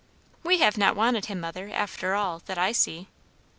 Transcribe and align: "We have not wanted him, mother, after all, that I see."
"We 0.41 0.57
have 0.61 0.79
not 0.79 0.95
wanted 0.95 1.25
him, 1.27 1.41
mother, 1.41 1.69
after 1.71 2.15
all, 2.15 2.41
that 2.47 2.57
I 2.57 2.71
see." 2.71 3.07